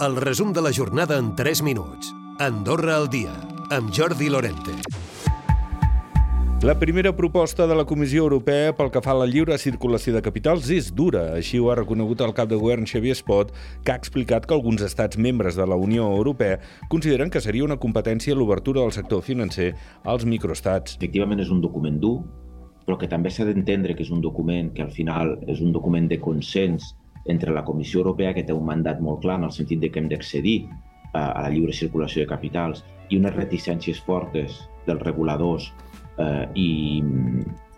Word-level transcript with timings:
El 0.00 0.16
resum 0.16 0.54
de 0.54 0.62
la 0.62 0.70
jornada 0.72 1.18
en 1.18 1.34
3 1.36 1.60
minuts. 1.60 2.14
Andorra 2.38 2.96
al 2.96 3.10
dia, 3.10 3.34
amb 3.68 3.90
Jordi 3.92 4.30
Lorente. 4.30 4.72
La 6.62 6.78
primera 6.78 7.14
proposta 7.14 7.66
de 7.66 7.74
la 7.76 7.84
Comissió 7.84 8.22
Europea 8.22 8.72
pel 8.78 8.88
que 8.94 9.02
fa 9.04 9.12
a 9.12 9.18
la 9.20 9.26
lliure 9.28 9.58
circulació 9.60 10.14
de 10.14 10.22
capitals 10.24 10.70
és 10.72 10.88
dura. 10.96 11.26
Així 11.36 11.60
ho 11.60 11.68
ha 11.68 11.76
reconegut 11.76 12.24
el 12.24 12.32
cap 12.32 12.48
de 12.48 12.56
govern 12.56 12.88
Xavier 12.88 13.12
Espot, 13.12 13.52
que 13.84 13.92
ha 13.92 14.00
explicat 14.00 14.48
que 14.48 14.56
alguns 14.56 14.80
estats 14.88 15.20
membres 15.20 15.60
de 15.60 15.66
la 15.68 15.76
Unió 15.76 16.08
Europea 16.16 16.62
consideren 16.88 17.28
que 17.28 17.44
seria 17.44 17.68
una 17.68 17.76
competència 17.76 18.38
l'obertura 18.38 18.80
del 18.80 18.96
sector 18.96 19.20
financer 19.20 19.74
als 20.04 20.24
microestats. 20.24 20.96
Efectivament 20.96 21.44
és 21.44 21.52
un 21.52 21.60
document 21.60 22.00
dur, 22.00 22.22
però 22.88 22.96
que 22.96 23.10
també 23.12 23.28
s'ha 23.28 23.44
d'entendre 23.44 23.92
que 23.92 24.08
és 24.08 24.16
un 24.16 24.24
document 24.24 24.72
que 24.72 24.80
al 24.80 24.96
final 24.96 25.36
és 25.44 25.60
un 25.60 25.76
document 25.76 26.08
de 26.08 26.16
consens 26.24 26.94
entre 27.26 27.52
la 27.52 27.64
Comissió 27.64 28.00
Europea, 28.00 28.34
que 28.34 28.44
té 28.46 28.54
un 28.56 28.66
mandat 28.66 29.00
molt 29.00 29.22
clar 29.24 29.38
en 29.40 29.48
el 29.48 29.54
sentit 29.54 29.80
de 29.82 29.90
que 29.90 30.00
hem 30.00 30.08
d'accedir 30.08 30.62
a 31.12 31.42
la 31.42 31.50
lliure 31.50 31.74
circulació 31.74 32.22
de 32.22 32.30
capitals, 32.30 32.84
i 33.10 33.18
unes 33.18 33.34
reticències 33.34 33.98
fortes 34.06 34.60
dels 34.86 35.02
reguladors 35.02 35.70
eh, 36.18 36.46
i, 36.54 36.70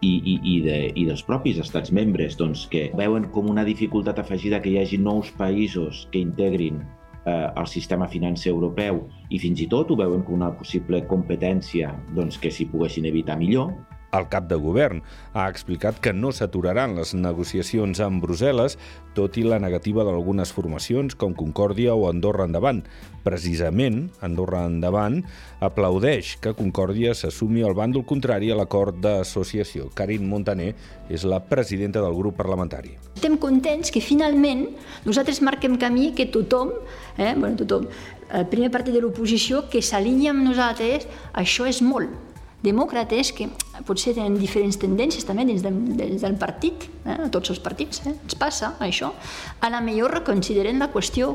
i, 0.00 0.10
i, 0.10 0.34
i, 0.42 0.54
de, 0.64 0.78
i 0.98 1.06
dels 1.08 1.22
propis 1.26 1.60
estats 1.62 1.92
membres 1.94 2.36
doncs, 2.38 2.66
que 2.70 2.88
veuen 2.98 3.28
com 3.34 3.50
una 3.50 3.64
dificultat 3.66 4.18
afegida 4.22 4.60
que 4.62 4.72
hi 4.72 4.80
hagi 4.82 4.98
nous 4.98 5.30
països 5.38 6.06
que 6.12 6.22
integrin 6.22 6.82
eh, 7.24 7.48
el 7.54 7.70
sistema 7.70 8.08
financer 8.10 8.52
europeu 8.52 9.04
i 9.30 9.40
fins 9.42 9.62
i 9.62 9.68
tot 9.70 9.90
ho 9.90 9.98
veuen 10.00 10.24
com 10.26 10.40
una 10.40 10.52
possible 10.58 11.02
competència 11.10 11.94
doncs, 12.16 12.40
que 12.40 12.52
s'hi 12.52 12.68
poguessin 12.72 13.08
evitar 13.10 13.38
millor, 13.38 13.74
el 14.16 14.26
cap 14.30 14.48
de 14.50 14.58
govern 14.58 15.02
ha 15.34 15.46
explicat 15.50 16.00
que 16.02 16.12
no 16.12 16.32
s'aturaran 16.34 16.96
les 16.98 17.14
negociacions 17.14 18.00
amb 18.02 18.22
Brussel·les, 18.24 18.76
tot 19.14 19.36
i 19.38 19.44
la 19.46 19.58
negativa 19.62 20.04
d'algunes 20.06 20.52
formacions 20.54 21.16
com 21.18 21.34
Concòrdia 21.34 21.94
o 21.98 22.06
Andorra 22.08 22.46
Endavant. 22.46 22.82
Precisament, 23.24 24.04
Andorra 24.24 24.64
Endavant 24.68 25.20
aplaudeix 25.60 26.36
que 26.42 26.54
Concòrdia 26.58 27.14
s'assumi 27.14 27.64
al 27.66 27.76
bàndol 27.78 28.06
contrari 28.08 28.50
a 28.50 28.58
l'acord 28.58 29.00
d'associació. 29.02 29.90
Karin 29.94 30.28
Montaner 30.30 30.72
és 31.10 31.26
la 31.26 31.42
presidenta 31.42 32.02
del 32.02 32.16
grup 32.16 32.38
parlamentari. 32.38 32.96
Estem 33.18 33.36
contents 33.38 33.90
que 33.92 34.02
finalment 34.02 34.68
nosaltres 35.04 35.42
marquem 35.42 35.76
camí 35.78 36.12
que 36.16 36.30
tothom, 36.30 36.72
eh, 37.18 37.34
bueno, 37.36 37.56
tothom, 37.60 37.86
el 38.30 38.46
primer 38.46 38.70
partit 38.70 38.94
de 38.94 39.02
l'oposició 39.02 39.66
que 39.68 39.82
s'alinea 39.82 40.30
amb 40.30 40.46
nosaltres, 40.46 41.08
això 41.34 41.66
és 41.66 41.82
molt 41.82 42.29
demòcrates 42.64 43.32
que 43.36 43.48
potser 43.88 44.14
tenen 44.16 44.36
diferents 44.40 44.78
tendències 44.80 45.24
també 45.26 45.46
dins 45.48 45.64
del, 45.64 45.78
dins 45.96 46.24
del 46.24 46.36
partit, 46.40 46.88
eh? 47.04 47.16
a 47.26 47.30
tots 47.32 47.54
els 47.54 47.62
partits, 47.64 48.02
eh? 48.06 48.14
ens 48.14 48.36
passa 48.40 48.74
això, 48.84 49.12
a 49.60 49.72
la 49.72 49.80
millor 49.84 50.18
reconsideren 50.20 50.80
la 50.82 50.90
qüestió 50.92 51.34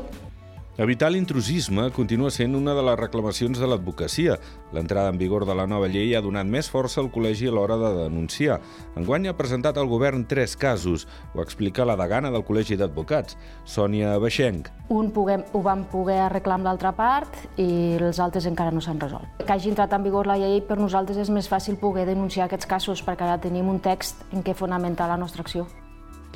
Evitar 0.76 1.08
l'intrusisme 1.08 1.86
continua 1.96 2.28
sent 2.28 2.52
una 2.52 2.74
de 2.76 2.82
les 2.84 2.98
reclamacions 3.00 3.56
de 3.56 3.64
l'advocacia. 3.64 4.34
L'entrada 4.76 5.08
en 5.08 5.16
vigor 5.16 5.46
de 5.48 5.54
la 5.56 5.64
nova 5.64 5.88
llei 5.88 6.10
ha 6.12 6.20
donat 6.20 6.44
més 6.44 6.68
força 6.68 7.00
al 7.00 7.08
col·legi 7.14 7.48
a 7.48 7.54
l'hora 7.56 7.78
de 7.80 7.92
denunciar. 8.02 8.58
Enguany 8.92 9.30
ha 9.30 9.36
presentat 9.38 9.80
al 9.80 9.88
govern 9.88 10.26
tres 10.28 10.52
casos. 10.52 11.06
Ho 11.32 11.40
explica 11.40 11.86
la 11.88 11.96
degana 11.96 12.28
del 12.34 12.44
Col·legi 12.44 12.76
d'Advocats, 12.76 13.38
Sònia 13.64 14.18
Baixenc. 14.20 14.68
Un 14.92 15.08
puguem, 15.16 15.46
ho 15.56 15.64
vam 15.64 15.86
poder 15.88 16.18
arreglar 16.26 16.60
amb 16.60 16.68
l'altra 16.68 16.92
part 16.92 17.40
i 17.56 17.96
els 17.96 18.20
altres 18.20 18.44
encara 18.44 18.68
no 18.68 18.84
s'han 18.84 19.00
resolt. 19.00 19.32
Que 19.46 19.56
hagi 19.56 19.72
entrat 19.72 19.96
en 19.96 20.04
vigor 20.04 20.28
la 20.28 20.36
llei 20.36 20.60
per 20.60 20.76
nosaltres 20.76 21.24
és 21.24 21.32
més 21.32 21.48
fàcil 21.48 21.80
poder 21.80 22.04
denunciar 22.04 22.50
aquests 22.50 22.68
casos 22.68 23.00
perquè 23.00 23.24
ara 23.24 23.40
tenim 23.40 23.72
un 23.72 23.80
text 23.80 24.28
en 24.28 24.44
què 24.44 24.52
fonamentar 24.52 25.08
la 25.08 25.16
nostra 25.16 25.40
acció. 25.40 25.64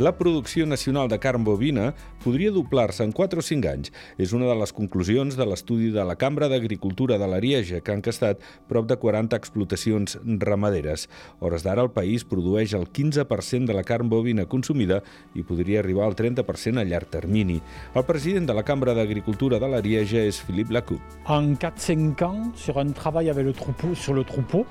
La 0.01 0.15
producció 0.17 0.65
nacional 0.65 1.11
de 1.13 1.19
carn 1.21 1.43
bovina 1.45 1.91
podria 2.25 2.49
doblar-se 2.55 3.05
en 3.05 3.11
4 3.13 3.43
o 3.43 3.45
5 3.45 3.69
anys. 3.69 3.91
És 4.17 4.31
una 4.33 4.47
de 4.49 4.55
les 4.57 4.71
conclusions 4.73 5.35
de 5.37 5.45
l'estudi 5.45 5.91
de 5.93 6.07
la 6.09 6.15
Cambra 6.17 6.47
d'Agricultura 6.49 7.19
de 7.21 7.27
l'Arieja, 7.29 7.83
que 7.85 7.93
han 7.93 8.01
castat 8.01 8.41
prop 8.71 8.87
de 8.89 8.97
40 8.97 9.37
explotacions 9.37 10.17
ramaderes. 10.41 11.05
Hores 11.45 11.67
d'ara, 11.67 11.85
el 11.85 11.91
país 11.93 12.25
produeix 12.25 12.73
el 12.79 12.87
15% 12.89 13.69
de 13.69 13.77
la 13.77 13.85
carn 13.85 14.09
bovina 14.09 14.47
consumida 14.49 15.03
i 15.37 15.45
podria 15.45 15.83
arribar 15.85 16.07
al 16.07 16.17
30% 16.17 16.81
a 16.81 16.85
llarg 16.89 17.11
termini. 17.13 17.59
El 17.93 18.07
president 18.09 18.49
de 18.49 18.57
la 18.57 18.65
Cambra 18.65 18.95
d'Agricultura 18.97 19.59
de 19.61 19.69
l'Arieja 19.69 20.23
és 20.25 20.39
Philippe 20.41 20.73
Lacou. 20.73 20.97
En 21.29 21.53
4-5 21.61 22.25
ans, 22.25 22.49
sur 22.57 22.81
un 22.81 22.97
treball 22.97 23.29
avec 23.29 23.45
le 23.45 23.53
troupeau, 23.53 23.93
sur 23.95 24.17
le 24.17 24.25
troupeau, 24.25 24.65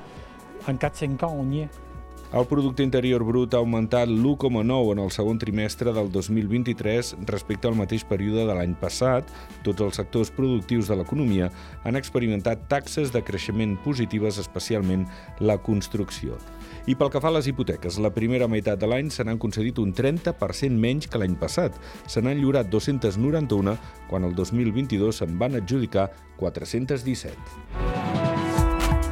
en 0.65 0.73
4-5 0.73 1.23
ans, 1.23 1.37
on 1.37 1.53
y 1.53 1.61
est. 1.67 1.88
El 2.29 2.45
producte 2.45 2.83
interior 2.85 3.23
brut 3.25 3.55
ha 3.55 3.57
augmentat 3.57 4.05
l'1,9 4.05 4.91
en 4.93 4.99
el 5.01 5.09
segon 5.09 5.39
trimestre 5.41 5.89
del 5.95 6.11
2023 6.13 7.15
respecte 7.25 7.65
al 7.65 7.73
mateix 7.73 8.03
període 8.05 8.43
de 8.45 8.53
l'any 8.53 8.75
passat. 8.77 9.25
Tots 9.65 9.81
els 9.81 9.97
sectors 9.97 10.29
productius 10.37 10.91
de 10.91 10.99
l'economia 10.99 11.49
han 11.89 11.97
experimentat 11.97 12.67
taxes 12.69 13.09
de 13.09 13.23
creixement 13.25 13.73
positives, 13.81 14.37
especialment 14.37 15.07
la 15.41 15.57
construcció. 15.57 16.37
I 16.85 16.93
pel 16.93 17.09
que 17.09 17.17
fa 17.17 17.33
a 17.33 17.37
les 17.39 17.49
hipoteques, 17.49 17.97
la 17.97 18.13
primera 18.13 18.45
meitat 18.45 18.77
de 18.77 18.93
l'any 18.93 19.09
se 19.09 19.25
n'han 19.25 19.41
concedit 19.41 19.81
un 19.81 19.89
30% 19.97 20.77
menys 20.77 21.09
que 21.09 21.17
l'any 21.17 21.33
passat. 21.33 21.73
Se 22.05 22.21
n'han 22.21 22.37
lliurat 22.37 22.69
291, 22.69 23.73
quan 24.05 24.29
el 24.29 24.37
2022 24.37 25.25
se'n 25.25 25.33
van 25.41 25.57
adjudicar 25.57 26.11
417. 26.37 28.28